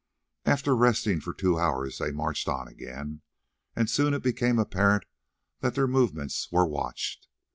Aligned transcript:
After 0.45 0.75
resting 0.75 1.21
for 1.21 1.31
two 1.31 1.59
hours 1.59 1.99
they 1.99 2.11
marched 2.11 2.47
on 2.49 2.67
again, 2.67 3.21
and 3.75 3.87
soon 3.87 4.15
it 4.15 4.23
became 4.23 4.57
apparent 4.57 5.03
that 5.59 5.75
their 5.75 5.85
movements 5.85 6.51
were 6.51 6.65
watched. 6.65 7.27